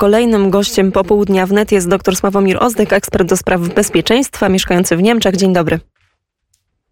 kolejnym 0.00 0.50
gościem 0.50 0.92
popołudnia 0.92 1.46
wnet 1.46 1.72
jest 1.72 1.88
dr 1.88 2.16
Sławomir 2.16 2.56
Ozdek, 2.60 2.92
ekspert 2.92 3.28
do 3.28 3.36
spraw 3.36 3.60
bezpieczeństwa, 3.60 4.48
mieszkający 4.48 4.96
w 4.96 5.02
Niemczech. 5.02 5.36
Dzień 5.36 5.52
dobry. 5.52 5.80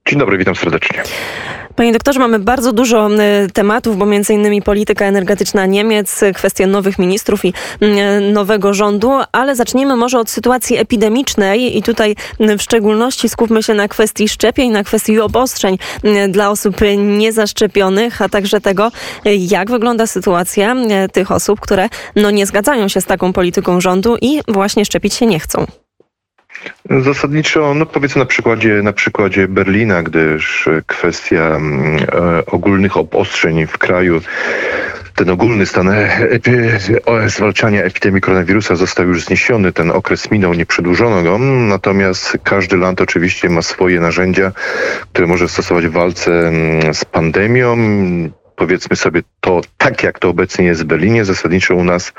Dzień 0.09 0.19
dobry, 0.19 0.39
witam 0.39 0.55
serdecznie. 0.55 1.03
Panie 1.79 1.93
doktorze, 1.93 2.21
mamy 2.21 2.39
bardzo 2.39 2.73
dużo 2.73 3.09
tematów, 3.53 3.99
bo 3.99 4.07
między 4.07 4.35
innymi 4.35 4.63
polityka 4.63 5.05
energetyczna 5.05 5.67
Niemiec, 5.67 6.21
kwestie 6.35 6.67
nowych 6.67 6.99
ministrów 6.99 7.45
i 7.45 7.53
nowego 8.33 8.75
rządu, 8.75 9.11
ale 9.33 9.57
zacznijmy 9.57 9.97
może 9.97 10.19
od 10.19 10.31
sytuacji 10.31 10.77
epidemicznej 10.77 11.79
i 11.79 11.83
tutaj 11.83 12.17
w 12.41 12.63
szczególności 12.63 13.29
skupmy 13.29 13.63
się 13.63 13.75
na 13.75 13.89
kwestii 13.89 14.29
szczepień, 14.29 14.71
na 14.71 14.85
kwestii 14.85 15.21
obostrzeń 15.21 15.79
dla 16.29 16.51
osób 16.51 16.77
niezaszczepionych, 16.97 18.23
a 18.23 18.29
także 18.29 18.61
tego, 18.61 18.93
jak 19.25 19.71
wygląda 19.71 20.07
sytuacja 20.07 20.77
tych 21.13 21.33
osób, 21.33 21.61
które 21.61 21.89
no, 22.17 22.31
nie 22.31 22.47
zgadzają 22.47 22.89
się 22.89 23.01
z 23.01 23.05
taką 23.05 23.33
polityką 23.33 23.81
rządu 23.81 24.17
i 24.21 24.41
właśnie 24.49 24.85
szczepić 24.85 25.15
się 25.15 25.27
nie 25.27 25.41
chcą. 25.41 25.67
Zasadniczo, 26.91 27.75
no 27.75 27.87
powiedzmy 27.87 28.19
na 28.19 28.27
przykładzie, 28.27 28.83
na 28.83 28.93
przykładzie 28.93 29.49
Berlina, 29.49 30.03
gdyż 30.03 30.69
kwestia 30.87 31.43
mm, 31.57 31.97
e, 31.97 32.47
ogólnych 32.47 32.97
obostrzeń 32.97 33.67
w 33.67 33.79
kraju, 33.79 34.21
ten 35.15 35.31
ogólny 35.31 35.67
stan 35.67 35.89
epi, 35.89 36.51
zwalczania 37.27 37.83
epidemii 37.83 38.21
koronawirusa 38.21 38.77
został 38.77 39.07
już 39.07 39.25
zniesiony, 39.25 39.73
ten 39.73 39.91
okres 39.91 40.31
minął, 40.31 40.55
nie 40.55 40.67
przedłużono 40.67 41.23
go, 41.23 41.39
natomiast 41.39 42.39
każdy 42.45 42.77
land 42.77 43.01
oczywiście 43.01 43.49
ma 43.49 43.63
swoje 43.63 44.01
narzędzia, 44.01 44.53
które 45.13 45.27
może 45.27 45.49
stosować 45.49 45.87
w 45.87 45.93
walce 45.93 46.49
mm, 46.49 46.95
z 46.95 47.05
pandemią 47.05 47.77
powiedzmy 48.59 48.97
sobie 48.97 49.23
to 49.41 49.61
tak, 49.79 50.03
jak 50.03 50.19
to 50.19 50.29
obecnie 50.29 50.65
jest 50.65 50.83
w 50.83 50.85
Berlinie. 50.85 51.25
Zasadniczo 51.25 51.75
u 51.75 51.85
nas 51.85 52.13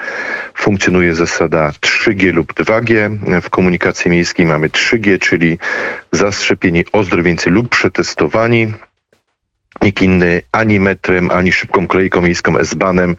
funkcjonuje 0.56 1.16
zasada 1.16 1.72
3G 1.82 2.34
lub 2.34 2.54
2G. 2.54 3.18
W 3.42 3.50
komunikacji 3.50 4.12
miejskiej 4.12 4.46
mamy 4.46 4.70
3G, 4.70 5.20
czyli 5.20 5.60
zaszczepieni 6.12 6.86
ozdrowieńcy 6.92 7.50
lub 7.50 7.70
przetestowani. 7.70 8.74
Nikt 9.82 10.02
inny 10.02 10.42
ani 10.52 10.80
metrem, 10.80 11.32
ani 11.32 11.52
szybką 11.52 11.88
kolejką 11.88 12.22
miejską 12.22 12.58
S-banem 12.58 13.16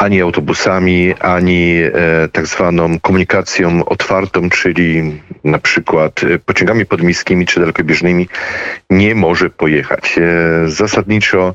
ani 0.00 0.20
autobusami, 0.22 1.14
ani 1.20 1.76
e, 1.82 2.28
tak 2.32 2.46
zwaną 2.46 3.00
komunikacją 3.00 3.84
otwartą, 3.84 4.50
czyli 4.50 5.20
na 5.44 5.58
przykład 5.58 6.22
e, 6.22 6.38
pociągami 6.38 6.86
podmiejskimi 6.86 7.46
czy 7.46 7.60
dalekobieżnymi 7.60 8.28
nie 8.90 9.14
może 9.14 9.50
pojechać. 9.50 10.18
E, 10.18 10.68
zasadniczo 10.68 11.54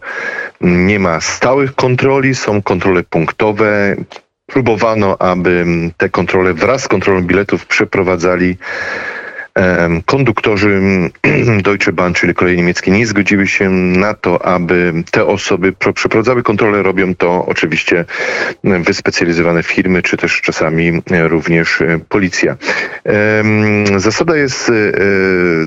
nie 0.61 0.99
ma 0.99 1.21
stałych 1.21 1.75
kontroli, 1.75 2.35
są 2.35 2.61
kontrole 2.61 3.03
punktowe. 3.03 3.95
Próbowano, 4.45 5.17
aby 5.21 5.66
te 5.97 6.09
kontrole 6.09 6.53
wraz 6.53 6.83
z 6.83 6.88
kontrolą 6.88 7.21
biletów 7.21 7.66
przeprowadzali 7.66 8.57
Konduktorzy 10.06 10.81
Deutsche 11.64 11.94
Bahn, 11.94 12.14
czyli 12.14 12.34
kolei 12.34 12.58
niemieckie, 12.58 12.92
nie 12.92 13.08
zgodziły 13.08 13.48
się 13.48 13.70
na 13.70 14.14
to, 14.14 14.45
aby 14.45 14.94
te 15.12 15.25
osoby 15.25 15.73
przeprowadzały 15.94 16.44
kontrolę. 16.44 16.84
Robią 16.84 17.16
to 17.16 17.45
oczywiście 17.45 18.06
wyspecjalizowane 18.64 19.64
firmy, 19.64 20.02
czy 20.02 20.17
też 20.17 20.42
czasami 20.42 21.02
również 21.28 21.81
e, 21.81 22.00
policja. 22.09 22.58
Zasada 23.97 24.36
jest 24.36 24.72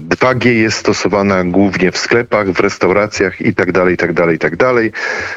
2G 0.01 0.47
e, 0.47 0.53
jest 0.53 0.79
stosowana 0.79 1.45
głównie 1.45 1.93
w 1.93 1.99
sklepach, 1.99 2.51
w 2.51 2.61
restauracjach 2.61 3.41
i 3.41 3.55
tak 3.55 3.73
tak 3.97 4.13
tak 4.39 4.57
dalej. 4.57 4.93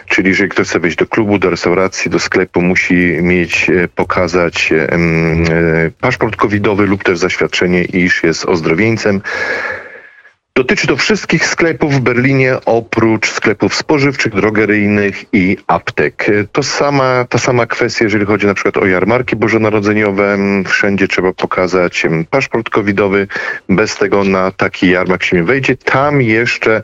Czyli 0.08 0.30
jeżeli 0.30 0.50
ktoś 0.50 0.68
chce 0.68 0.80
wejść 0.80 0.98
do 0.98 1.08
klubu, 1.08 1.40
do 1.40 1.50
restauracji, 1.50 2.12
do 2.12 2.20
sklepu, 2.20 2.62
musi 2.62 3.18
mieć, 3.22 3.70
e, 3.70 3.88
pokazać 3.88 4.74
paszport 6.02 6.36
covidowy 6.36 6.86
lub 6.86 7.04
też 7.04 7.20
zaświadczenie, 7.20 7.84
iż 7.84 8.24
jest 8.24 8.41
ozdrowieńcem. 8.46 9.22
Dotyczy 10.56 10.88
to 10.88 10.98
wszystkich 10.98 11.46
sklepów 11.46 11.94
w 11.94 12.00
Berlinie 12.00 12.58
oprócz 12.66 13.30
sklepów 13.30 13.76
spożywczych, 13.76 14.36
drogeryjnych 14.36 15.26
i 15.34 15.58
aptek. 15.68 16.28
To 16.52 16.64
sama, 16.64 17.26
ta 17.30 17.38
sama 17.38 17.66
kwestia, 17.66 18.04
jeżeli 18.04 18.26
chodzi 18.26 18.48
na 18.48 18.54
przykład 18.54 18.78
o 18.78 18.86
jarmarki 18.86 19.36
bożonarodzeniowe. 19.36 20.38
Wszędzie 20.68 21.08
trzeba 21.08 21.34
pokazać 21.34 22.06
paszport 22.30 22.70
covidowy. 22.70 23.28
Bez 23.70 23.96
tego 23.96 24.24
na 24.24 24.52
taki 24.52 24.90
jarmark 24.90 25.24
się 25.24 25.38
nie 25.38 25.44
wejdzie. 25.44 25.78
Tam 25.78 26.22
jeszcze 26.22 26.84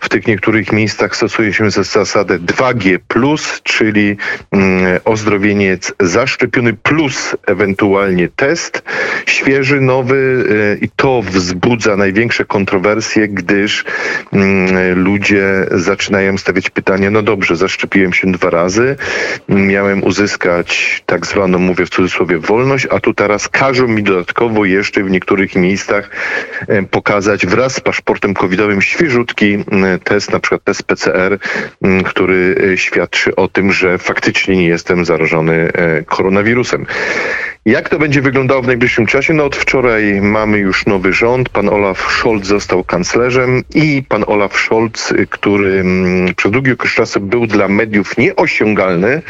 w 0.00 0.08
tych 0.08 0.26
niektórych 0.26 0.72
miejscach 0.72 1.16
stosuje 1.16 1.52
się 1.52 1.70
zasadę 1.70 2.38
2G+, 2.38 2.98
czyli 3.62 4.16
mm, 4.50 5.00
ozdrowieniec 5.04 5.92
zaszczepiony 6.00 6.72
plus 6.72 7.36
ewentualnie 7.46 8.28
test 8.28 8.82
świeży, 9.26 9.80
nowy 9.80 10.44
e, 10.74 10.84
i 10.84 10.88
to 10.96 11.22
wzbudza 11.22 11.96
największe 11.96 12.44
kontrowersje 12.44 13.07
gdyż 13.16 13.84
mm, 14.32 15.04
ludzie 15.04 15.66
zaczynają 15.70 16.38
stawiać 16.38 16.70
pytanie, 16.70 17.10
no 17.10 17.22
dobrze, 17.22 17.56
zaszczepiłem 17.56 18.12
się 18.12 18.32
dwa 18.32 18.50
razy, 18.50 18.96
miałem 19.48 20.04
uzyskać 20.04 21.02
tak 21.06 21.26
zwaną, 21.26 21.58
mówię 21.58 21.86
w 21.86 21.90
cudzysłowie, 21.90 22.38
wolność, 22.38 22.86
a 22.90 23.00
tu 23.00 23.14
teraz 23.14 23.48
każą 23.48 23.88
mi 23.88 24.02
dodatkowo 24.02 24.64
jeszcze 24.64 25.02
w 25.02 25.10
niektórych 25.10 25.56
miejscach 25.56 26.10
e, 26.68 26.82
pokazać 26.82 27.46
wraz 27.46 27.74
z 27.74 27.80
paszportem 27.80 28.34
covidowym 28.34 28.82
świeżutki 28.82 29.64
test, 30.04 30.32
na 30.32 30.40
przykład 30.40 30.64
test 30.64 30.82
PCR, 30.82 31.38
który 32.04 32.56
e, 32.72 32.76
świadczy 32.76 33.36
o 33.36 33.48
tym, 33.48 33.72
że 33.72 33.98
faktycznie 33.98 34.56
nie 34.56 34.66
jestem 34.66 35.04
zarażony 35.04 35.72
e, 35.72 36.02
koronawirusem. 36.02 36.86
Jak 37.68 37.88
to 37.88 37.98
będzie 37.98 38.22
wyglądało 38.22 38.62
w 38.62 38.66
najbliższym 38.66 39.06
czasie? 39.06 39.34
No 39.34 39.44
od 39.44 39.56
wczoraj 39.56 40.20
mamy 40.20 40.58
już 40.58 40.86
nowy 40.86 41.12
rząd. 41.12 41.48
Pan 41.48 41.68
Olaf 41.68 42.00
Scholz 42.10 42.46
został 42.46 42.84
kanclerzem 42.98 43.62
i 43.74 44.02
pan 44.08 44.24
Olaf 44.26 44.56
Scholz, 44.56 45.14
który 45.30 45.80
mm, 45.80 46.34
przez 46.34 46.52
długi 46.52 46.72
okres 46.72 46.92
czasu 46.92 47.20
był 47.20 47.46
dla 47.46 47.68
mediów 47.68 48.18
nieosiągalny. 48.18 49.22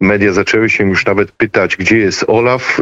Media 0.00 0.32
zaczęły 0.32 0.70
się 0.70 0.88
już 0.88 1.06
nawet 1.06 1.32
pytać, 1.32 1.76
gdzie 1.76 1.98
jest 1.98 2.24
Olaf 2.26 2.80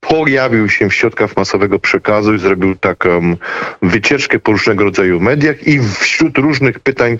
pojawił 0.00 0.68
się 0.68 0.88
w 0.88 0.94
środkach 0.94 1.36
masowego 1.36 1.78
przekazu 1.78 2.34
i 2.34 2.38
zrobił 2.38 2.76
taką 2.76 3.36
wycieczkę 3.82 4.38
po 4.38 4.52
różnego 4.52 4.84
rodzaju 4.84 5.20
mediach 5.20 5.66
i 5.66 5.80
wśród 6.00 6.38
różnych 6.38 6.80
pytań, 6.80 7.18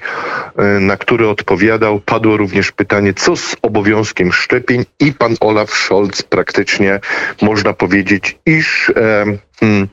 e, 0.57 0.63
na 0.81 0.97
które 0.97 1.29
odpowiadał, 1.29 2.01
padło 2.01 2.37
również 2.37 2.73
pytanie, 2.73 3.15
co 3.15 3.37
z 3.37 3.57
obowiązkiem 3.63 4.33
szczepień 4.33 4.85
i 5.01 5.13
pan 5.13 5.35
Olaf 5.41 5.71
Scholz 5.71 6.23
praktycznie 6.23 7.01
można 7.43 7.73
powiedzieć, 7.73 8.39
iż 8.47 8.93
e, 8.97 9.25
hmm, 9.61 9.89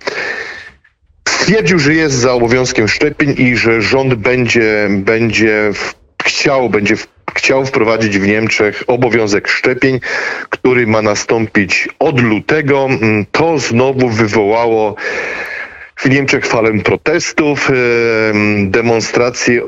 stwierdził, 1.28 1.80
że 1.80 1.94
jest 1.94 2.16
za 2.16 2.34
obowiązkiem 2.34 2.88
szczepień 2.88 3.36
i 3.38 3.58
że 3.58 3.82
rząd 3.82 4.14
będzie, 4.14 4.88
będzie 4.90 5.72
chciał, 6.24 6.70
będzie 6.70 6.96
chciał 7.36 7.66
wprowadzić 7.66 8.20
w 8.20 8.28
Niemczech 8.28 8.84
obowiązek 8.88 9.48
szczepień, 9.48 10.00
który 10.50 10.88
ma 10.88 11.02
nastąpić 11.02 11.90
od 12.00 12.22
lutego. 12.22 12.86
Mm, 12.86 13.26
to 13.32 13.60
znowu 13.60 14.10
wywołało 14.10 14.96
w 15.96 16.10
Niemczech 16.10 16.46
falę 16.46 16.80
protestów, 16.80 17.70
demonstracje 18.66 19.62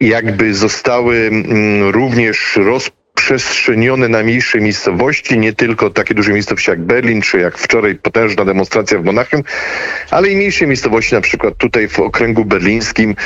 jakby 0.00 0.54
zostały 0.54 1.16
mm, 1.16 1.90
również 1.90 2.56
roz, 2.56 2.90
przestrzenione 3.28 4.08
na 4.08 4.22
mniejsze 4.22 4.60
miejscowości, 4.60 5.38
nie 5.38 5.52
tylko 5.52 5.90
takie 5.90 6.14
duże 6.14 6.32
miejscowości 6.32 6.70
jak 6.70 6.80
Berlin, 6.80 7.22
czy 7.22 7.38
jak 7.38 7.58
wczoraj 7.58 7.94
potężna 7.94 8.44
demonstracja 8.44 8.98
w 8.98 9.04
Monachium, 9.04 9.42
ale 10.10 10.28
i 10.28 10.36
mniejsze 10.36 10.66
miejscowości, 10.66 11.14
na 11.14 11.20
przykład 11.20 11.56
tutaj 11.56 11.88
w 11.88 12.00
okręgu 12.00 12.44
berlińskim. 12.44 13.16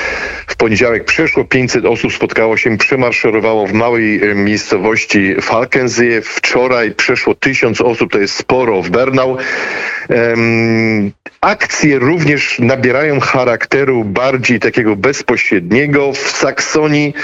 W 0.46 0.56
poniedziałek 0.56 1.04
przeszło 1.04 1.44
500 1.44 1.84
osób 1.84 2.12
spotkało 2.12 2.56
się, 2.56 2.78
przemaszerowało 2.78 3.66
w 3.66 3.72
małej 3.72 4.30
e, 4.30 4.34
miejscowości 4.34 5.34
Falkensee. 5.40 6.22
Wczoraj 6.22 6.92
przeszło 6.94 7.34
1000 7.34 7.80
osób, 7.80 8.12
to 8.12 8.19
jest 8.19 8.34
sporo 8.34 8.82
w 8.82 8.90
Bernau. 8.90 9.37
Um, 10.08 11.12
akcje 11.43 11.99
również 11.99 12.59
nabierają 12.59 13.21
charakteru 13.21 14.05
bardziej 14.05 14.61
takiego 14.61 14.97
bezpośredniego. 14.97 16.12
W 16.12 16.31
Saksonii 16.31 17.15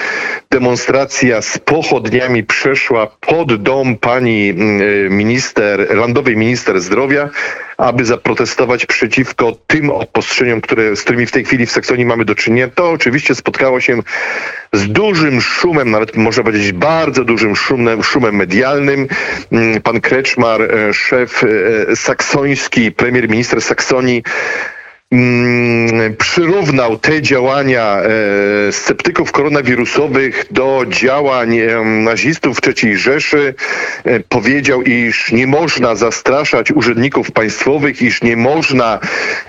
demonstracja 0.50 1.42
z 1.42 1.58
pochodniami 1.58 2.44
przeszła 2.44 3.06
pod 3.06 3.62
dom 3.62 3.96
pani 3.96 4.48
mm, 4.50 4.80
y, 4.82 5.08
minister, 5.10 5.96
landowej 5.96 6.36
minister 6.36 6.80
zdrowia, 6.80 7.30
aby 7.76 8.04
zaprotestować 8.04 8.86
przeciwko 8.86 9.52
tym 9.66 9.90
obostrzeniom, 9.90 10.60
które, 10.60 10.96
z 10.96 11.02
którymi 11.02 11.26
w 11.26 11.30
tej 11.30 11.44
chwili 11.44 11.66
w 11.66 11.70
Saksonii 11.70 12.06
mamy 12.06 12.24
do 12.24 12.34
czynienia. 12.34 12.68
To 12.68 12.90
oczywiście 12.90 13.34
spotkało 13.34 13.80
się 13.80 14.02
z 14.72 14.88
dużym 14.88 15.40
szumem, 15.40 15.90
nawet 15.90 16.16
można 16.16 16.42
powiedzieć 16.42 16.72
bardzo 16.72 17.24
dużym 17.24 17.56
szumem, 17.56 18.02
szumem 18.02 18.36
medialnym. 18.36 19.08
Mm, 19.52 19.82
pan 19.82 20.00
Kreczmar, 20.00 20.62
e, 20.62 20.94
szef 20.94 21.44
e, 21.44 21.96
saksoński, 21.96 22.92
premier 22.92 23.28
minister 23.28 23.62
Saksonii, 23.62 24.07
Brytanii 24.08 24.22
mm, 25.12 26.16
przyrównał 26.16 26.98
te 26.98 27.22
działania 27.22 28.02
e, 28.02 28.72
sceptyków 28.72 29.32
koronawirusowych 29.32 30.44
do 30.50 30.84
działań 30.88 31.58
e, 31.58 31.84
nazistów 31.84 32.58
III 32.66 32.98
Rzeszy. 32.98 33.54
E, 34.04 34.20
powiedział, 34.20 34.82
iż 34.82 35.32
nie 35.32 35.46
można 35.46 35.94
zastraszać 35.94 36.72
urzędników 36.72 37.30
państwowych, 37.30 38.02
iż 38.02 38.22
nie 38.22 38.36
można 38.36 38.98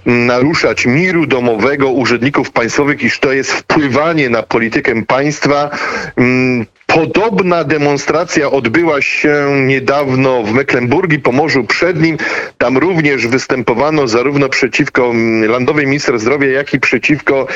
naruszać 0.05 0.85
miru 0.85 1.25
domowego 1.25 1.91
urzędników 1.91 2.51
państwowych, 2.51 3.03
iż 3.03 3.19
to 3.19 3.33
jest 3.33 3.51
wpływanie 3.51 4.29
na 4.29 4.43
politykę 4.43 5.03
państwa. 5.05 5.69
Mm, 6.17 6.65
Podobna 6.93 7.63
demonstracja 7.63 8.51
odbyła 8.51 9.01
się 9.01 9.45
niedawno 9.65 10.43
w 10.43 10.53
Mecklenburgii, 10.53 11.19
Pomorzu 11.19 11.63
Przednim. 11.63 12.17
Tam 12.57 12.77
również 12.77 13.27
występowano 13.27 14.07
zarówno 14.07 14.49
przeciwko 14.49 15.09
mm, 15.09 15.48
landowej 15.49 15.85
minister 15.87 16.19
zdrowia, 16.19 16.47
jak 16.47 16.73
i 16.73 16.79
przeciwko 16.79 17.47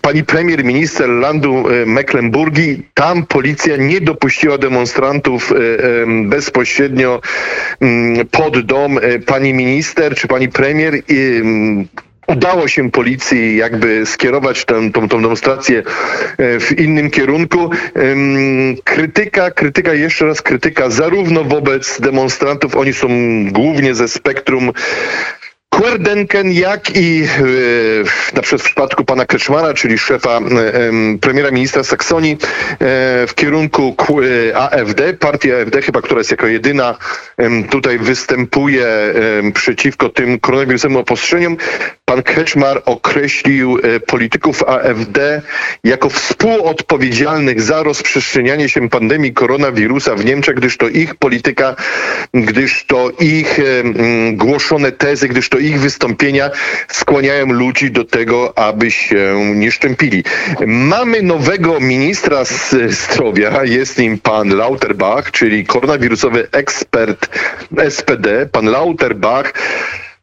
pani 0.00 0.24
premier 0.24 0.64
minister 0.64 1.08
landu 1.08 1.64
e, 1.68 1.86
Mecklenburgii. 1.86 2.82
Tam 2.94 3.26
policja 3.26 3.76
nie 3.76 4.00
dopuściła 4.00 4.58
demonstrantów 4.58 5.52
e, 5.52 5.56
bezpośrednio 6.28 7.20
mm, 7.80 8.26
pod 8.26 8.60
dom 8.60 8.98
e, 8.98 9.18
pani 9.18 9.54
minister 9.54 10.14
czy 10.14 10.28
pani 10.28 10.48
premier. 10.48 10.94
Udało 12.26 12.68
się 12.68 12.90
policji 12.90 13.56
jakby 13.56 14.06
skierować 14.06 14.64
tę, 14.64 14.90
tą, 14.92 15.08
tą 15.08 15.22
demonstrację 15.22 15.82
w 16.38 16.78
innym 16.78 17.10
kierunku. 17.10 17.70
Krytyka, 18.84 19.50
krytyka, 19.50 19.94
jeszcze 19.94 20.26
raz 20.26 20.42
krytyka 20.42 20.90
zarówno 20.90 21.44
wobec 21.44 22.00
demonstrantów, 22.00 22.76
oni 22.76 22.92
są 22.92 23.08
głównie 23.52 23.94
ze 23.94 24.08
spektrum 24.08 24.72
Kwerdenken, 25.74 26.52
jak 26.52 26.96
i 26.96 27.24
e, 27.24 28.34
na 28.34 28.42
przykład 28.42 28.62
w 28.62 28.64
przypadku 28.64 29.04
pana 29.04 29.26
Kreczmana, 29.26 29.74
czyli 29.74 29.98
szefa 29.98 30.38
e, 30.38 30.40
premiera 31.20 31.50
ministra 31.50 31.84
Saksonii 31.84 32.32
e, 32.32 32.36
w 33.26 33.34
kierunku 33.34 33.96
AFD, 34.54 35.14
partii 35.14 35.52
AFD 35.52 35.82
chyba, 35.82 36.02
która 36.02 36.20
jest 36.20 36.30
jako 36.30 36.46
jedyna 36.46 36.96
tutaj 37.70 37.98
występuje 37.98 38.86
przeciwko 39.54 40.08
tym 40.08 40.40
koronawirusowym 40.40 40.96
obostrzeniom. 40.96 41.56
Pan 42.04 42.22
Kreczmar 42.22 42.82
określił 42.84 43.78
polityków 44.06 44.62
AFD 44.62 45.42
jako 45.84 46.08
współodpowiedzialnych 46.08 47.62
za 47.62 47.82
rozprzestrzenianie 47.82 48.68
się 48.68 48.88
pandemii 48.88 49.32
koronawirusa 49.32 50.14
w 50.14 50.24
Niemczech, 50.24 50.54
gdyż 50.54 50.76
to 50.76 50.88
ich 50.88 51.14
polityka, 51.14 51.76
gdyż 52.34 52.84
to 52.86 53.10
ich 53.20 53.58
głoszone 54.32 54.92
tezy, 54.92 55.28
gdyż 55.28 55.48
to 55.48 55.58
ich 55.66 55.80
wystąpienia 55.80 56.50
skłaniają 56.88 57.46
ludzi 57.46 57.90
do 57.90 58.04
tego, 58.04 58.58
aby 58.58 58.90
się 58.90 59.52
nie 59.54 59.72
szczępili. 59.72 60.24
Mamy 60.66 61.22
nowego 61.22 61.80
ministra 61.80 62.44
zdrowia, 62.88 63.64
jest 63.64 63.98
nim 63.98 64.18
pan 64.18 64.56
Lauterbach, 64.56 65.30
czyli 65.30 65.66
koronawirusowy 65.66 66.48
ekspert 66.52 67.28
SPD. 67.88 68.46
Pan 68.46 68.66
Lauterbach 68.66 69.52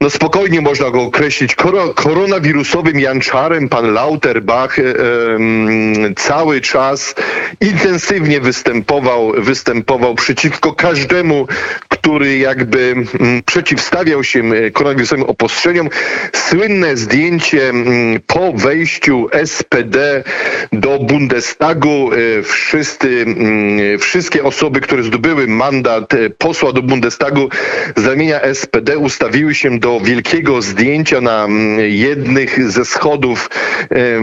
no 0.02 0.10
spokojnie 0.10 0.62
można 0.62 0.90
go 0.90 1.02
określić 1.02 1.56
koronawirusowym 1.96 3.00
janczarem. 3.00 3.70
Pan 3.70 3.94
Lauterbach 3.94 4.78
cały 6.16 6.62
czas 6.62 7.16
intensywnie 7.62 8.40
występował, 8.40 9.32
występował 9.38 10.16
przeciwko 10.16 10.74
każdemu, 10.74 11.48
który 12.02 12.38
jakby 12.38 12.96
przeciwstawiał 13.46 14.24
się 14.24 14.44
koronawirusowym 14.74 15.26
obostrzeniom. 15.26 15.90
Słynne 16.34 16.98
zdjęcie 16.98 17.74
po 18.28 18.54
wejściu 18.54 19.28
SPD 19.46 20.24
do 20.72 21.00
Bundestagu. 21.00 22.12
E, 22.14 22.44
wszyscy, 22.44 23.26
wszystkie 24.00 24.44
osoby, 24.44 24.82
które 24.82 25.04
zdobyły 25.04 25.48
mandat 25.48 26.14
e, 26.14 26.30
posła 26.30 26.74
do 26.74 26.82
Bundestagu 26.82 27.50
z 27.98 28.06
ramienia 28.06 28.40
SPD 28.54 28.98
ustawiły 28.98 29.56
się 29.56 29.80
do 29.80 30.00
wielkiego 30.00 30.62
zdjęcia 30.62 31.22
na 31.22 31.44
mm, 31.44 31.80
jednych 31.80 32.72
ze 32.72 32.86
schodów 32.86 33.50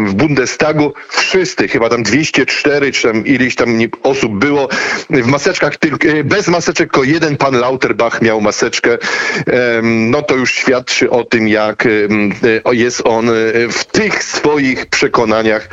w 0.07 0.15
Bundestagu. 0.15 0.93
Wszyscy, 1.09 1.69
chyba 1.69 1.89
tam 1.89 2.03
204 2.03 2.93
czy 2.93 3.03
tam 3.03 3.27
ileś 3.27 3.55
tam 3.55 3.79
osób 4.03 4.39
było 4.39 4.69
w 5.11 5.27
maseczkach, 5.27 5.73
e, 6.05 6.25
bez 6.25 6.49
maseczek, 6.49 6.89
tylko 6.89 7.05
jeden 7.05 7.37
pan 7.37 7.55
Lauterbach 7.69 8.23
miał 8.23 8.41
maseczkę. 8.41 8.99
No 9.83 10.23
to 10.23 10.37
już 10.37 10.55
świadczy 10.55 11.11
o 11.11 11.25
tym, 11.25 11.49
jak 11.49 11.87
e, 11.87 12.75
jest 12.75 13.03
on 13.05 13.29
e, 13.29 13.33
w 13.71 13.85
tych 13.85 14.25
swoich 14.25 14.87
przekonaniach 14.87 15.69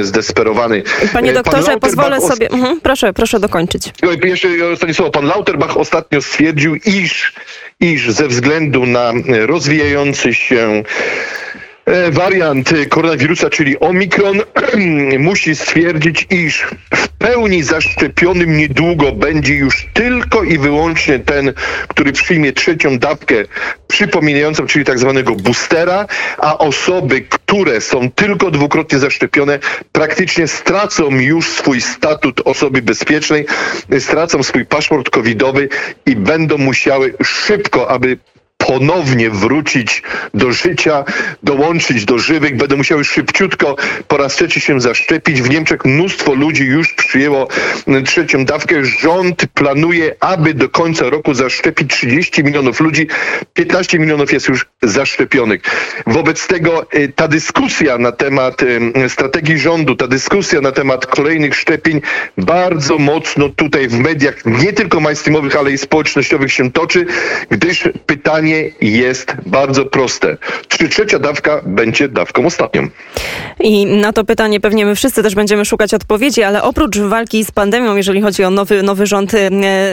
zdesperowany. 0.00 0.82
Panie 1.12 1.32
doktorze, 1.32 1.76
pozwolę 1.80 2.20
sobie... 2.20 2.50
Mhm, 2.50 2.80
proszę, 2.80 3.12
proszę 3.12 3.40
dokończyć. 3.40 3.92
Jeszcze 4.24 4.48
ostatnie 4.72 4.94
słowo. 4.94 5.10
Pan 5.10 5.26
Lauterbach 5.26 5.76
ostatnio 5.76 6.22
stwierdził, 6.22 6.74
iż 6.74 7.32
iż 7.82 8.10
ze 8.10 8.28
względu 8.28 8.86
na 8.86 9.12
rozwijający 9.46 10.34
się 10.34 10.56
e, 10.56 10.82
wariant 12.10 12.72
koronawirusa, 12.88 13.50
czyli 13.50 13.80
Omikron, 13.80 14.40
musi 15.18 15.56
stwierdzić, 15.56 16.26
iż 16.30 16.66
w 16.94 17.08
pełni 17.08 17.62
zaszczepionym 17.62 18.56
niedługo 18.56 19.12
będzie 19.12 19.54
już 19.54 19.88
tylko 19.92 20.42
i 20.42 20.58
wyłącznie 20.58 21.18
ten, 21.18 21.52
który 21.88 22.12
przyjmie 22.12 22.52
trzecią 22.52 22.98
dawkę 22.98 23.34
przypominającą, 23.88 24.66
czyli 24.66 24.84
tak 24.84 24.98
zwanego 24.98 25.34
boostera, 25.34 26.06
a 26.38 26.58
osoby, 26.58 27.20
które 27.20 27.80
są 27.80 28.10
tylko 28.10 28.50
dwukrotnie 28.50 28.98
zaszczepione, 28.98 29.58
praktycznie 29.92 30.48
stracą 30.48 31.10
już 31.10 31.50
swój 31.50 31.80
statut 31.80 32.40
osoby 32.44 32.82
bezpiecznej, 32.82 33.46
stracą 33.98 34.42
swój 34.42 34.66
paszport 34.66 35.10
covidowy 35.10 35.68
i 36.06 36.16
będą 36.16 36.58
musiały 36.58 37.14
szybko, 37.22 37.90
aby 37.90 38.18
ponownie 38.66 39.30
wrócić 39.30 40.02
do 40.34 40.52
życia, 40.52 41.04
dołączyć 41.42 42.04
do 42.04 42.18
żywych, 42.18 42.56
będą 42.56 42.76
musiały 42.76 43.04
szybciutko 43.04 43.76
po 44.08 44.16
raz 44.16 44.34
trzeci 44.34 44.60
się 44.60 44.80
zaszczepić. 44.80 45.42
W 45.42 45.50
Niemczech 45.50 45.84
mnóstwo 45.84 46.34
ludzi 46.34 46.64
już 46.64 46.92
przyjęło 46.92 47.48
trzecią 48.04 48.44
dawkę. 48.44 48.84
Rząd 48.84 49.46
planuje, 49.54 50.14
aby 50.20 50.54
do 50.54 50.68
końca 50.68 51.10
roku 51.10 51.34
zaszczepić 51.34 51.90
30 51.90 52.44
milionów 52.44 52.80
ludzi. 52.80 53.08
15 53.54 53.98
milionów 53.98 54.32
jest 54.32 54.48
już 54.48 54.66
zaszczepionych. 54.82 55.62
Wobec 56.06 56.46
tego 56.46 56.86
y, 56.94 57.12
ta 57.16 57.28
dyskusja 57.28 57.98
na 57.98 58.12
temat 58.12 58.62
y, 58.62 59.08
strategii 59.08 59.58
rządu, 59.58 59.96
ta 59.96 60.06
dyskusja 60.06 60.60
na 60.60 60.72
temat 60.72 61.06
kolejnych 61.06 61.54
szczepień 61.54 62.00
bardzo 62.38 62.98
mocno 62.98 63.48
tutaj 63.48 63.88
w 63.88 63.98
mediach, 63.98 64.34
nie 64.44 64.72
tylko 64.72 65.00
mainstreamowych, 65.00 65.56
ale 65.56 65.72
i 65.72 65.78
społecznościowych 65.78 66.52
się 66.52 66.72
toczy, 66.72 67.06
gdyż 67.50 67.88
pytanie 68.06 68.51
pytanie 68.52 68.70
jest 68.80 69.36
bardzo 69.46 69.84
proste. 69.84 70.36
Czy 70.68 70.88
trzecia 70.88 71.18
dawka 71.18 71.60
będzie 71.66 72.08
dawką 72.08 72.46
ostatnią? 72.46 72.88
I 73.60 73.86
na 73.86 74.12
to 74.12 74.24
pytanie 74.24 74.60
pewnie 74.60 74.86
my 74.86 74.94
wszyscy 74.94 75.22
też 75.22 75.34
będziemy 75.34 75.64
szukać 75.64 75.94
odpowiedzi, 75.94 76.42
ale 76.42 76.62
oprócz 76.62 76.98
walki 76.98 77.44
z 77.44 77.50
pandemią, 77.50 77.96
jeżeli 77.96 78.22
chodzi 78.22 78.44
o 78.44 78.50
nowy, 78.50 78.82
nowy 78.82 79.06
rząd 79.06 79.34
e, 79.34 79.50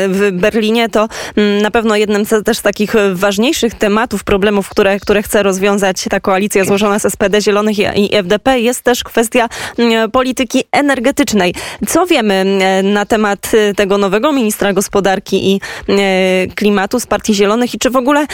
w 0.08 0.30
Berlinie, 0.34 0.90
to 0.90 1.08
mm, 1.36 1.62
na 1.62 1.72
pewno 1.72 1.96
jednym 1.96 2.26
z 2.26 2.46
też 2.46 2.60
takich 2.60 2.94
ważniejszych 3.14 3.74
tematów, 3.74 4.24
problemów, 4.24 4.70
które, 4.70 5.00
które 5.00 5.24
chce 5.24 5.44
rozwiązać 5.44 6.06
ta 6.10 6.20
koalicja 6.20 6.66
złożona 6.66 7.00
z 7.00 7.14
SPD, 7.14 7.42
Zielonych 7.42 7.80
i 7.80 8.16
FDP, 8.16 8.60
jest 8.60 8.82
też 8.82 9.04
kwestia 9.04 9.50
mm, 9.78 10.12
polityki 10.12 10.64
energetycznej. 10.72 11.54
Co 11.88 12.06
wiemy 12.06 12.34
mm, 12.34 12.94
na 12.94 13.06
temat 13.06 13.52
e, 13.54 13.74
tego 13.74 13.98
nowego 13.98 14.32
ministra 14.32 14.74
gospodarki 14.74 15.52
i 15.52 15.62
e, 15.90 16.48
klimatu 16.56 17.00
z 17.00 17.06
Partii 17.06 17.34
Zielonych 17.34 17.76
i 17.76 17.80
czy 17.80 17.90
w 17.90 17.96
ogóle 17.96 18.26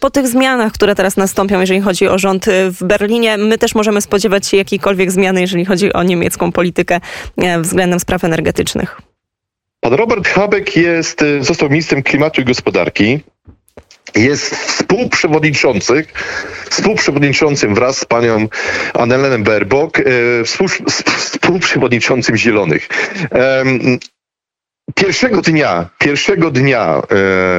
po 0.00 0.10
tych 0.10 0.28
zmianach, 0.28 0.72
które 0.72 0.94
teraz 0.94 1.16
nastąpią, 1.16 1.60
jeżeli 1.60 1.80
chodzi 1.80 2.08
o 2.08 2.18
rząd 2.18 2.48
e, 2.48 2.70
w 2.70 2.84
Berlinie, 2.84 3.38
my 3.38 3.58
też 3.58 3.74
możemy 3.74 4.00
spodziewać 4.00 4.46
się 4.46 4.56
jakiejkolwiek 4.56 5.10
zmiany, 5.10 5.40
jeżeli 5.40 5.64
chodzi 5.64 5.92
o 5.92 6.02
niemiecką 6.02 6.52
politykę 6.52 7.00
e, 7.36 7.60
względem 7.60 8.00
spraw 8.00 8.24
energetycznych. 8.24 9.00
Pan 9.80 9.92
Robert 9.92 10.28
Habeck 10.28 10.76
jest, 10.76 11.24
został 11.40 11.70
ministrem 11.70 12.02
klimatu 12.02 12.40
i 12.40 12.44
gospodarki 12.44 13.20
jest 14.14 14.54
współprzewodniczącym, 14.56 16.02
współprzewodniczącym 16.70 17.74
wraz 17.74 17.98
z 17.98 18.04
panią 18.04 18.48
Annelenem 18.94 19.42
Baerbock, 19.42 20.02
współprzewodniczącym 20.44 22.36
Zielonych. 22.36 22.88
Pierwszego 24.94 25.42
dnia, 25.42 25.90
pierwszego 25.98 26.50
dnia, 26.50 27.02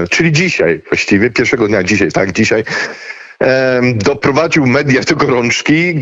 e, 0.03 0.07
czyli 0.07 0.31
dzisiaj 0.31 0.81
właściwie, 0.89 1.29
pierwszego 1.29 1.67
dnia 1.67 1.83
dzisiaj, 1.83 2.11
tak, 2.11 2.31
dzisiaj, 2.31 2.63
e, 3.43 3.81
doprowadził 3.95 4.67
media 4.67 5.01
do 5.01 5.15
gorączki, 5.15 5.95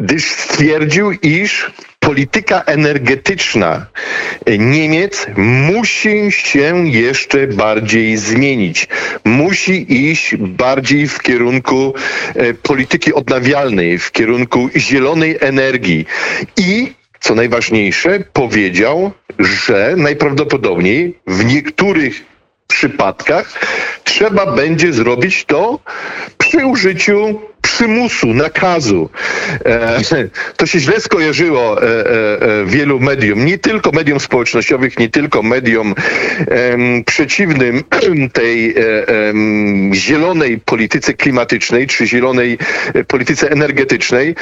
gdyż 0.00 0.24
stwierdził, 0.24 1.12
iż 1.12 1.72
polityka 2.00 2.62
energetyczna 2.62 3.86
Niemiec 4.58 5.26
musi 5.36 6.32
się 6.32 6.88
jeszcze 6.88 7.46
bardziej 7.46 8.16
zmienić. 8.16 8.88
Musi 9.24 10.08
iść 10.10 10.36
bardziej 10.36 11.08
w 11.08 11.22
kierunku 11.22 11.94
e, 12.34 12.54
polityki 12.54 13.14
odnawialnej, 13.14 13.98
w 13.98 14.12
kierunku 14.12 14.68
zielonej 14.76 15.36
energii 15.40 16.06
i 16.56 16.92
co 17.20 17.34
najważniejsze, 17.34 18.20
powiedział, 18.32 19.12
że 19.38 19.94
najprawdopodobniej 19.96 21.18
w 21.26 21.44
niektórych 21.44 22.24
przypadkach 22.66 23.52
trzeba 24.04 24.52
będzie 24.52 24.92
zrobić 24.92 25.44
to 25.44 25.78
przy 26.38 26.66
użyciu 26.66 27.40
przymusu, 27.66 28.34
nakazu. 28.34 29.10
E, 29.64 30.00
to 30.56 30.66
się 30.66 30.78
źle 30.78 31.00
skojarzyło 31.00 31.82
e, 31.82 31.86
e, 31.86 32.64
wielu 32.66 33.00
mediom, 33.00 33.44
nie 33.44 33.58
tylko 33.58 33.90
mediom 33.92 34.20
społecznościowych, 34.20 34.98
nie 34.98 35.08
tylko 35.08 35.42
mediom 35.42 35.94
przeciwnym 37.06 37.84
tej 38.32 38.74
zielonej 39.92 40.58
polityce 40.58 41.14
klimatycznej, 41.14 41.86
czy 41.86 42.06
zielonej 42.06 42.58
polityce 43.08 43.50
energetycznej. 43.50 44.34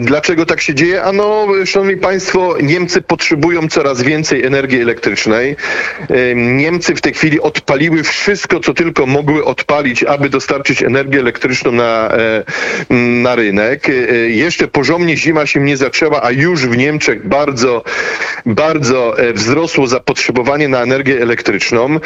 Dlaczego 0.00 0.46
tak 0.46 0.60
się 0.60 0.74
dzieje? 0.74 1.02
Ano, 1.02 1.46
szanowni 1.66 1.96
państwo, 1.96 2.56
Niemcy 2.62 3.02
potrzebują 3.02 3.68
coraz 3.68 4.02
więcej 4.02 4.44
energii 4.44 4.80
elektrycznej. 4.80 5.56
Niemcy 6.34 6.94
w 6.94 7.00
tej 7.00 7.14
chwili 7.14 7.40
odpaliły 7.40 8.02
wszystko, 8.02 8.60
co 8.60 8.74
tylko 8.74 9.06
mogły 9.06 9.44
odpalić, 9.44 10.04
aby 10.04 10.28
dostarczyć 10.28 10.82
energię 10.82 11.20
elektryczną 11.20 11.72
na 11.72 12.12
na 13.22 13.34
rynek. 13.34 13.88
E, 13.88 13.92
e, 13.92 14.14
jeszcze 14.16 14.68
porządnie 14.68 15.16
zima 15.16 15.46
się 15.46 15.60
nie 15.60 15.76
zaczęła, 15.76 16.22
a 16.22 16.30
już 16.30 16.66
w 16.66 16.76
Niemczech 16.76 17.28
bardzo, 17.28 17.84
bardzo 18.46 19.18
e, 19.18 19.32
wzrosło 19.32 19.86
zapotrzebowanie 19.86 20.68
na 20.68 20.82
energię 20.82 21.22
elektryczną. 21.22 22.00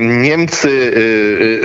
Niemcy 0.00 0.92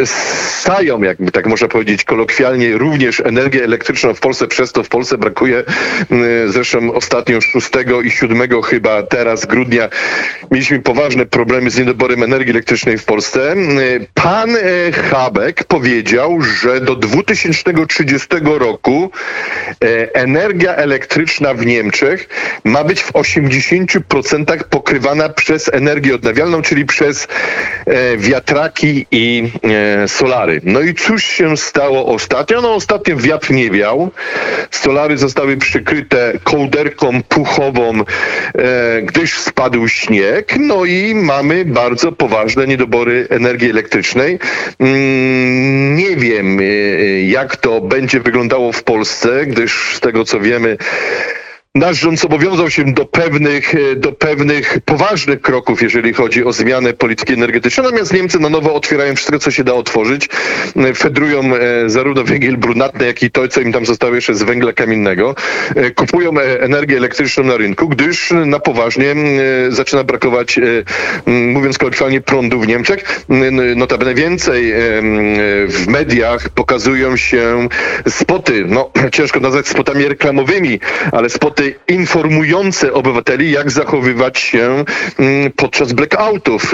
stają, 0.06 1.02
jakby 1.02 1.32
tak 1.32 1.48
można 1.48 1.68
powiedzieć 1.68 2.04
kolokwialnie, 2.04 2.78
również 2.78 3.20
energię 3.20 3.64
elektryczną 3.64 4.14
w 4.14 4.20
Polsce, 4.20 4.48
przez 4.48 4.72
to 4.72 4.84
w 4.84 4.90
Polsce 4.90 5.18
brakuje. 5.18 5.64
Zresztą 6.48 6.94
ostatnio 6.94 7.42
6 7.42 7.70
i 8.04 8.12
7 8.12 8.62
chyba 8.62 9.04
teraz 9.04 9.46
grudnia 9.46 9.90
mieliśmy 10.52 10.80
poważne 10.80 11.26
problemy 11.26 11.70
z 11.70 11.78
niedoborem 11.78 12.24
energii 12.24 12.52
elektrycznej 12.52 12.98
w 12.98 13.06
Polsce. 13.06 13.56
Pan 14.14 14.50
Habek 15.12 15.64
powiedział, 15.64 16.42
że 16.42 16.82
do 16.82 16.96
2030 16.96 18.28
roku 18.48 19.12
e, 19.84 20.16
energia 20.16 20.76
elektryczna 20.76 21.54
w 21.54 21.66
Niemczech 21.66 22.30
ma 22.64 22.84
być 22.84 23.02
w 23.04 23.14
80% 23.14 24.64
pokrywana 24.64 25.30
przez 25.30 25.74
energię 25.74 26.16
odnawialną, 26.16 26.62
czyli 26.62 26.86
przez 26.86 27.28
e, 27.86 28.18
wiatraki 28.18 29.06
i 29.12 29.52
e, 29.64 30.08
solary. 30.08 30.62
No 30.64 30.82
i 30.82 30.94
cóż 30.94 31.24
się 31.24 31.58
stało 31.58 32.06
ostatnio? 32.06 32.62
No 32.62 32.74
ostatnio 32.74 33.18
wiatr 33.18 33.52
nie 33.52 33.72
wiał. 33.72 34.12
Solary 34.72 35.18
zostały 35.18 35.58
przykryte 35.58 36.34
kołderką 36.44 37.24
puchową, 37.24 37.94
gdyż 39.04 39.40
spadł 39.40 39.88
śnieg. 39.88 40.56
No 40.60 40.86
i 40.86 41.16
mamy 41.16 41.66
bardzo 41.66 42.12
poważne 42.12 42.68
niedobory 42.68 43.28
energii 43.30 43.70
elektrycznej. 43.70 44.40
Mm, 44.80 45.96
nie 45.96 46.16
wiem, 46.16 46.60
jak 47.28 47.58
to 47.58 47.82
będzie 47.82 48.20
wyglądało 48.24 48.72
w 48.72 48.84
Polsce, 48.84 49.46
gdyż 49.46 49.96
z 49.96 50.00
tego 50.00 50.26
co 50.26 50.40
wiemy, 50.40 50.78
Nasz 51.76 52.00
rząd 52.00 52.20
zobowiązał 52.20 52.70
się 52.70 52.94
do 52.94 53.06
pewnych, 53.06 53.76
e, 53.76 53.96
do 53.96 54.12
pewnych 54.12 54.80
poważnych 54.86 55.42
kroków, 55.42 55.82
jeżeli 55.82 56.14
chodzi 56.14 56.46
o 56.46 56.54
zmianę 56.54 56.94
polityki 56.94 57.34
energetycznej. 57.34 57.84
Natomiast 57.86 58.14
Niemcy 58.14 58.40
na 58.40 58.50
nowo 58.50 58.74
otwierają 58.74 59.16
wszystko, 59.16 59.40
co 59.40 59.52
się 59.52 59.64
da 59.64 59.74
otworzyć. 59.74 60.30
E, 60.76 60.94
fedrują 60.94 61.56
e, 61.56 61.90
zarówno 61.90 62.24
węgiel 62.24 62.58
brunatny, 62.58 63.06
jak 63.06 63.24
i 63.24 63.32
to, 63.32 63.48
co 63.48 63.62
im 63.62 63.72
tam 63.72 63.86
zostało 63.86 64.16
jeszcze 64.16 64.36
z 64.36 64.44
węgla 64.44 64.74
kamiennego. 64.74 65.36
Kupują 65.96 66.40
energię 66.40 66.98
elektryczną 66.98 67.44
na 67.44 67.58
rynku, 67.58 67.88
gdyż 67.88 68.32
na 68.46 68.60
poważnie 68.60 69.16
zaczyna 69.70 70.04
brakować, 70.04 70.60
mówiąc 71.28 71.78
kolokwialnie, 71.78 72.22
prądu 72.22 72.60
w 72.60 72.68
Niemczech. 72.68 73.26
Notabene 73.76 74.14
więcej 74.14 74.74
w 75.68 75.86
mediach 75.88 76.50
pokazują 76.50 77.18
się 77.18 77.68
spoty, 78.10 78.66
no 78.68 78.92
ciężko 79.14 79.40
nazwać 79.40 79.68
spotami 79.68 80.08
reklamowymi, 80.08 80.80
ale 81.12 81.30
spoty 81.30 81.63
informujące 81.88 82.94
obywateli, 82.94 83.52
jak 83.52 83.72
zachowywać 83.72 84.40
się 84.40 84.86
mm, 85.20 85.52
podczas 85.52 85.94
blackoutów. 85.94 86.74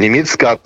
Niemiecka 0.00 0.56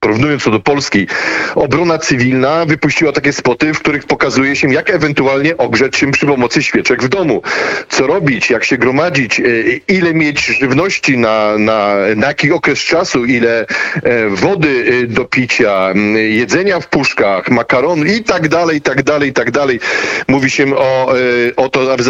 porównując 0.00 0.44
to 0.44 0.50
do 0.50 0.60
Polski, 0.60 1.06
obrona 1.54 1.98
cywilna 1.98 2.64
wypuściła 2.64 3.12
takie 3.12 3.32
spoty, 3.32 3.74
w 3.74 3.78
których 3.78 4.04
pokazuje 4.04 4.56
się, 4.56 4.72
jak 4.72 4.90
ewentualnie 4.90 5.56
ogrzeć 5.56 5.96
się 5.96 6.12
przy 6.12 6.26
pomocy 6.26 6.62
świeczek 6.62 7.02
w 7.02 7.08
domu. 7.08 7.42
Co 7.88 8.06
robić, 8.06 8.50
jak 8.50 8.64
się 8.64 8.78
gromadzić, 8.78 9.40
e, 9.40 9.44
ile 9.88 10.14
mieć 10.14 10.46
żywności 10.46 11.18
na, 11.18 11.58
na, 11.58 11.94
na 12.16 12.26
jaki 12.26 12.52
okres 12.52 12.78
czasu, 12.78 13.24
ile 13.24 13.66
e, 14.02 14.28
wody 14.28 15.02
e, 15.02 15.06
do 15.06 15.24
picia, 15.24 15.92
jedzenia 16.28 16.80
w 16.80 16.88
puszkach, 16.88 17.50
makaron 17.50 18.06
i 18.06 18.24
tak 18.24 18.48
dalej, 18.48 18.76
i 18.76 18.80
tak 18.80 19.02
dalej, 19.02 19.30
i 19.30 19.32
tak 19.32 19.50
dalej. 19.50 19.80
Mówi 20.28 20.50
się 20.50 20.76
o, 20.76 21.14
o 21.56 21.68
to, 21.68 21.92
aby 21.92 22.02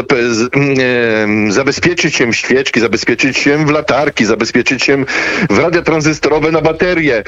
zabezpieczyć 1.49 2.14
się 2.14 2.33
świeczki, 2.33 2.81
zabezpieczyć 2.81 3.38
się 3.38 3.66
w 3.66 3.71
latarki, 3.71 4.25
zabezpieczyć 4.25 4.83
się 4.83 5.05
w 5.50 5.59
radia 5.59 5.83
tranzystorowe 5.83 6.52
na 6.52 6.61
baterie 6.61 7.25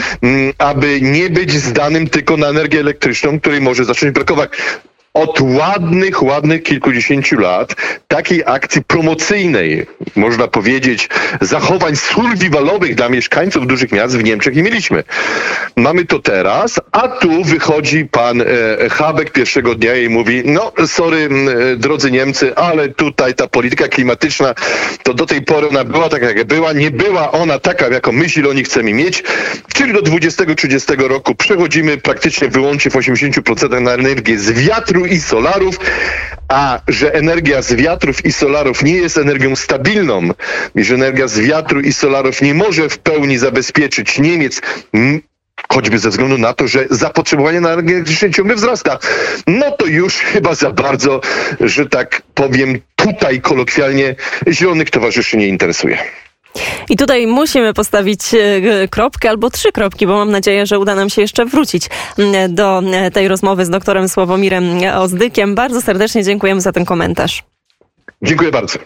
aby 0.59 1.01
nie 1.01 1.31
być 1.31 1.53
zdanym 1.53 2.09
tylko 2.09 2.37
na 2.37 2.47
energię 2.47 2.81
elektryczną, 2.81 3.41
której 3.41 3.61
może 3.61 3.85
zacząć 3.85 4.13
brakować 4.15 4.51
od 5.15 5.41
ładnych, 5.41 6.23
ładnych 6.23 6.63
kilkudziesięciu 6.63 7.39
lat 7.39 7.75
takiej 8.09 8.43
akcji 8.47 8.83
promocyjnej, 8.83 9.87
można 10.17 10.49
powiedzieć, 10.49 11.09
zachowań 11.41 11.97
survivalowych 11.97 12.95
dla 12.95 13.09
mieszkańców 13.09 13.67
dużych 13.67 13.93
miast 13.93 14.19
w 14.19 14.25
Niemczech 14.25 14.57
nie 14.57 14.63
mieliśmy. 14.63 15.05
Mamy 15.77 16.05
to 16.05 16.19
teraz, 16.19 16.81
a 16.93 17.09
tu 17.09 17.45
wychodzi 17.45 18.05
pan 18.05 18.41
e, 18.41 18.45
Habek 18.91 19.31
pierwszego 19.31 19.75
dnia 19.75 19.97
i 19.97 20.09
mówi, 20.09 20.43
no 20.45 20.73
sorry 20.87 21.29
e, 21.73 21.77
drodzy 21.77 22.11
Niemcy, 22.11 22.57
ale 22.57 22.89
tutaj 22.89 23.35
ta 23.35 23.49
polityka 23.49 23.89
klimatyczna 23.89 24.55
to 25.03 25.15
do 25.15 25.27
tej 25.27 25.43
pory 25.43 25.69
ona 25.69 25.85
była 25.85 26.09
taka, 26.09 26.27
jak 26.27 26.45
była, 26.45 26.73
nie 26.73 26.91
była 26.91 27.33
ona 27.33 27.59
taka, 27.59 27.89
jaką 27.89 28.13
my 28.13 28.29
Zieloni 28.29 28.65
chcemy 28.65 28.93
mieć, 28.93 29.23
czyli 29.75 29.93
do 29.93 30.03
2030 30.03 30.93
roku 30.99 31.35
przechodzimy 31.35 31.97
praktycznie 31.97 32.49
wyłącznie 32.49 32.91
w 32.91 32.95
80% 32.95 33.81
na 33.81 33.93
energię 33.93 34.39
z 34.39 34.51
wiatru 34.51 34.98
i 35.07 35.21
solarów, 35.21 35.79
a 36.49 36.81
że 36.89 37.15
energia 37.15 37.63
z 37.63 37.75
wiatrów 37.75 38.25
i 38.25 38.33
solarów 38.33 38.83
nie 38.83 38.97
jest 38.97 39.19
energią 39.19 39.57
stabilną 39.57 40.31
i 40.75 40.85
że 40.85 40.95
energia 40.95 41.29
z 41.29 41.39
wiatru 41.39 41.81
i 41.81 41.93
solarów 41.93 42.43
nie 42.43 42.55
może 42.55 42.89
w 42.89 42.99
pełni 42.99 43.39
zabezpieczyć 43.39 44.19
Niemiec 44.19 44.61
choćby 45.73 45.99
ze 45.99 46.11
względu 46.11 46.39
na 46.39 46.53
to, 46.53 46.69
że 46.69 46.87
zapotrzebowanie 46.91 47.61
na 47.61 47.71
energię 47.71 47.95
elektryczną 47.95 48.31
ciągle 48.31 48.55
wzrasta. 48.55 48.99
No 49.47 49.71
to 49.71 49.87
już 49.87 50.15
chyba 50.15 50.55
za 50.55 50.71
bardzo, 50.71 51.21
że 51.61 51.87
tak 51.87 52.23
powiem, 52.35 52.79
tutaj 52.97 53.41
kolokwialnie 53.41 54.15
zielonych 54.49 54.91
towarzyszy 54.91 55.37
nie 55.37 55.49
interesuje. 55.49 55.99
I 56.89 56.97
tutaj 56.97 57.27
musimy 57.27 57.75
postawić 57.75 58.21
e, 58.35 58.89
kropkę 58.89 59.31
albo 59.31 59.51
trzy 59.51 59.73
kropki, 59.73 60.07
bo 60.07 60.17
mam 60.17 60.31
nadzieję, 60.31 60.67
że 60.67 60.79
uda 60.79 60.95
nam 60.95 61.11
się 61.11 61.23
jeszcze 61.23 61.45
wrócić 61.47 61.87
do 62.49 62.83
e, 62.93 63.11
tej 63.11 63.29
rozmowy 63.29 63.65
z 63.65 63.71
doktorem 63.71 64.09
Sławomirem 64.09 64.65
Ozdykiem. 64.95 65.55
Bardzo 65.55 65.83
serdecznie 65.83 66.25
dziękujemy 66.25 66.61
za 66.61 66.73
ten 66.73 66.85
komentarz. 66.85 67.43
Dziękuję 68.23 68.51
bardzo. 68.51 68.79